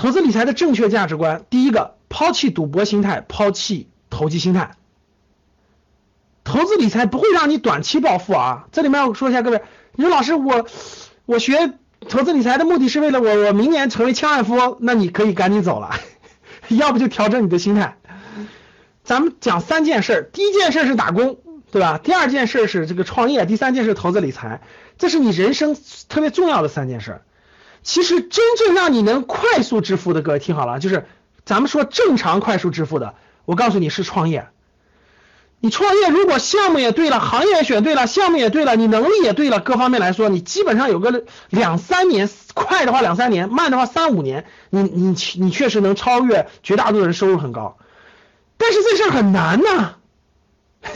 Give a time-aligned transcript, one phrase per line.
[0.00, 4.70] 投资理财的正确价值观，第一个，抛弃赌博心态，抛弃投机心态。
[6.42, 8.66] 投资理财不会让你短期暴富啊！
[8.72, 9.60] 这里面我说一下，各位，
[9.94, 10.64] 你说老师，我
[11.26, 11.74] 我学
[12.08, 15.90] 投资理财的目的是为了我我明年成为千万富翁，那你可以赶紧走了，
[16.68, 17.98] 要不就调整你的心态。
[19.04, 21.40] 咱们讲三件事，第一件事是打工，
[21.72, 22.00] 对吧？
[22.02, 24.62] 第二件事是这个创业，第三件事投资理财，
[24.96, 25.76] 这是你人生
[26.08, 27.20] 特别重要的三件事。
[27.82, 31.06] 其实真正让你能快速致富的，各位听好了，就是
[31.44, 34.48] 咱们说正常快速致富的，我告诉你是创业。
[35.62, 47.76] 你创业如果项目也对了，行业选对了，项目也对了，你能力也对了，各方面来说，你基本上有个两三年，快的话两三年，慢的话三五年，你你你确实能超越绝大多数人，收入很高。
[48.56, 49.96] 但是这事儿很难呐，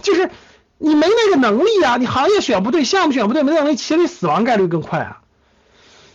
[0.00, 0.30] 就是
[0.78, 5.20] 你没那个能力啊，你行业选不对，项目选不对，没能力，其实你死亡概率更快啊。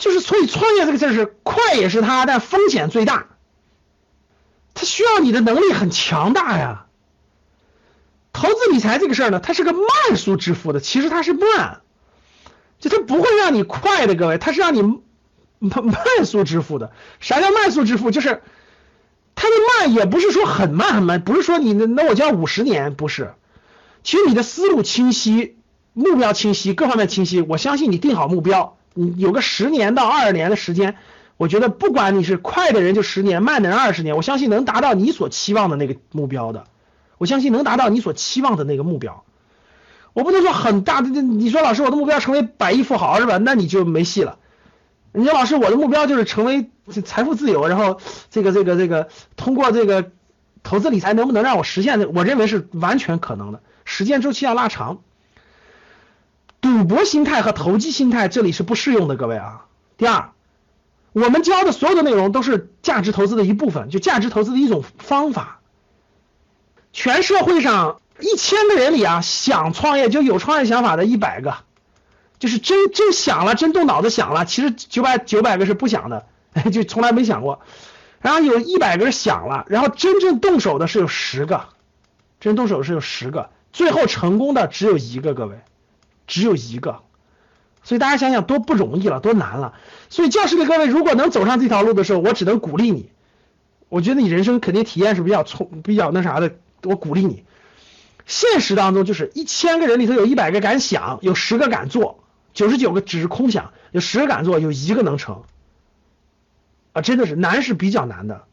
[0.00, 3.26] 就是所以创业这个事儿是快也是它，但风险最大，
[4.74, 6.86] 它需要你的能力很强大呀。
[8.32, 11.82] 投资理财这个事儿呢，它是个慢速致富的，其实它是慢，
[12.78, 16.92] 就它不会让你快的，各位，它是让你慢慢速致富的。
[17.20, 18.10] 啥叫慢速致富？
[18.10, 18.42] 就是
[19.34, 23.34] 它的慢也不是说很慢很慢，不是说你那那我就要五十年，不是。
[24.02, 25.58] 其实你的思路清晰，
[25.92, 30.96] 目标清晰，各方面清晰，我相信你定好目标，你有个十年到二十年的时间，
[31.36, 36.64] 我觉得不管你是快的人就十年，慢的人二十年，我相信能达到你所期望的那个目标的。
[37.18, 39.24] 我相信能达到你所期望的那个目标。
[40.12, 43.36] 我不能说很大的，你说老师我的目标成为百亿富豪是吧？
[43.38, 44.38] 那你就没戏了。
[45.12, 46.70] 你说老师我的目标就是成为
[47.04, 48.00] 财富自由，然后
[48.30, 50.10] 这个这个这个通过这个
[50.62, 52.12] 投资理财能不能让我实现？
[52.14, 54.98] 我认为是完全可能的，时间周期要拉长。
[56.60, 59.66] 赌博心态和投机心态这里是不适用的，各位啊。
[59.96, 60.30] 第二，
[61.12, 65.60] 我们教的所有的内容都是价值投资的一部分，就价值投资的一种方法。
[66.92, 71.54] 全社会上一千个人里啊，想创业就有创业想法的一百个，
[72.38, 74.44] 就是真真想了，真动脑子想了。
[74.44, 76.26] 其实九百九百个是不想的，
[76.72, 77.60] 就从来没想过。
[78.20, 81.68] 然后有一百个人想了，然后真正动手的是有十个，
[82.38, 85.60] 真动手是有十个，最后成功的只有一个，各位，
[86.30, 87.00] 只有一个。
[87.82, 89.74] 所以大家想想多不容易了，多难了。
[90.08, 93.10] 所以教室里各位如果能走上这条路的时候，我只能鼓励你。
[93.88, 96.54] 我觉得你人生肯定体验是比较充，比较那啥的。
[96.82, 97.44] 我鼓励你，
[98.24, 102.22] 现实当中就是一千个人里头有一百个敢想，有十个敢做，
[102.54, 105.42] 九十九个只是空想，有十个敢做，有一个能成，
[106.92, 108.44] 啊，真的是难是比较难的。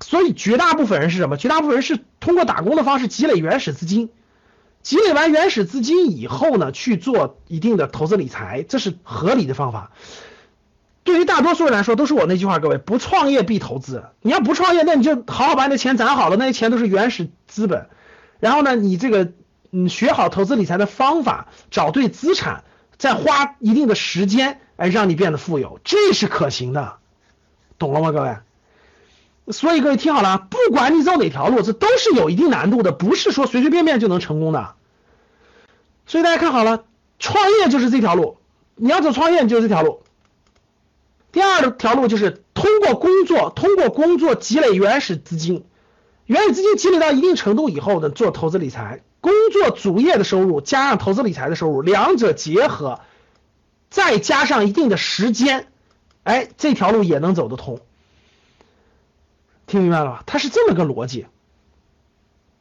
[0.00, 1.36] 所以绝大部分人是什么？
[1.36, 4.08] 绝大部分人是通过打工的方式积累原始资金，
[4.84, 9.90] 积累完原始资金以后呢，去做一定的投资理财，这是合理的方法。
[11.04, 14.04] 对于大多数人来说，都是我那句话，各位不创业必投资。
[14.20, 17.88] 你要不创业，那你就好好把你的钱攒好了，那些钱都是原始资本。
[18.40, 19.32] 然后呢，你这个
[19.70, 22.64] 嗯学好投资理财的方法，找对资产，
[22.98, 26.96] 再花一定的时间，哎，让你变得富有，这是可行的，
[27.78, 28.36] 懂了吗，各位？
[29.48, 34.74] 所以各位听好了，不管你走哪条路，这都是有一定难度的，不是说随随便便就能成功的。
[36.06, 36.84] 所以大家看好了，
[37.18, 38.38] 创业就是这条路，
[38.74, 40.02] 你要走创业就是这条路。
[41.30, 45.64] 第二条路就是通过工作，通过工作积累原始资金，
[46.26, 53.00] 原始资金积累到一定程度以后呢，做投资理财，工作主业的收入加上投资理财的收入，两者结合，
[53.90, 55.66] 再加上一定的时间，
[56.22, 57.80] 哎，这条路也能走得通。
[59.74, 60.22] 听明白了吧？
[60.24, 61.26] 它是这么个逻辑，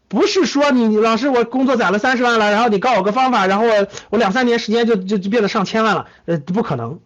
[0.08, 7.00] 不是说你老师我工作攒了三十万了，然后你告我个方法，然后我我两三年时间就就就变得上千万了，呃，不可能。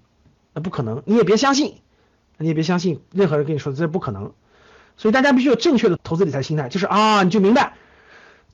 [0.54, 1.76] 那不可能，你也别相信，
[2.38, 4.32] 你也别相信任何人跟你说，这不可能。
[4.96, 7.74] 所以大家必须有正确的投资理财心态，就是啊，你就明白，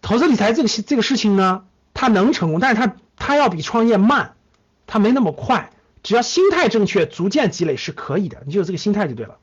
[0.01, 1.63] 投资理财这个这个事情呢，
[1.94, 4.33] 它能成功，但是它它要比创业慢，
[4.88, 5.69] 它没那么快。
[6.01, 9.38] 只要心态正确，逐渐积累是可以的，你就有这个心态就对了。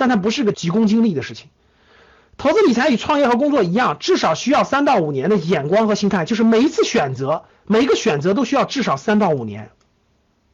[0.00, 1.50] 但它不是个急功近利的事情。
[2.38, 9.72] 投资理财与创业和工作一样，至少需要三到五年的眼光和心态，就是每一次选择，每一个选择都需要至少三到五年。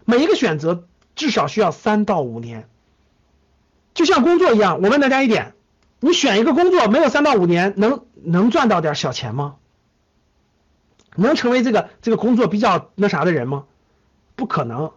[0.05, 2.69] 每一个选择至少需要三到五年，
[3.95, 4.81] 就像工作一样。
[4.83, 5.55] 我问大家一点：
[6.01, 9.55] 你选一个工作，没有三到五年，能能赚到点小钱吗？
[11.15, 13.63] 能成为这个这个工作比较那啥的人吗？
[14.35, 14.91] 不可能。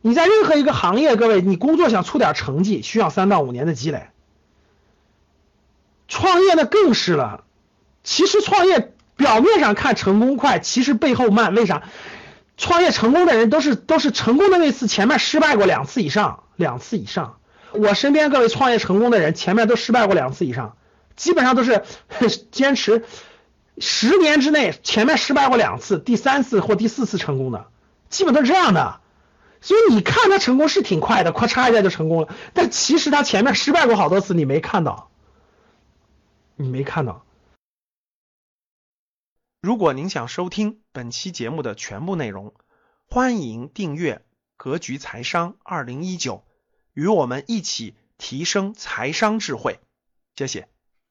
[0.00, 4.08] 你在任何一个行业，各位，你工作想出点成绩，需要三到五年的积累。
[6.06, 7.44] 创业那更是了。
[8.04, 11.54] 其实创业表面上看成功快，其实背后慢。
[11.54, 11.82] 为啥？
[12.56, 17.38] 创业成功的人都是都是成功的那次前面失败过两次以上，两次以上。
[17.72, 20.76] 我身边各位创业成功的人，前面都失败过两次以上，
[21.14, 21.84] 基本上都是
[22.50, 23.04] 坚持
[23.78, 27.66] 十年之内，前面失败过两次，第三次或第四次成功的，
[28.08, 29.00] 基本都是这样的。
[29.60, 35.10] 所以你看他成功是挺快的，咔嚓一下就成功了，但其实他前面失败过好多次，你没看到，
[36.56, 37.24] 你没看到。
[39.60, 42.54] 如果您想收听本期节目的全部内容，
[43.10, 44.14] 欢迎订阅
[44.56, 46.34] 《格局财商二零一九》，
[46.94, 49.80] 与我们一起提升财商智慧。
[50.36, 50.68] 谢谢。